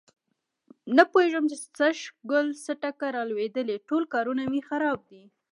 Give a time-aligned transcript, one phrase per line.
[0.95, 1.97] نه پوهېږم چې سږ
[2.29, 5.23] کل څه ټکه را لوېدلې ټول کارونه مې خراب دي.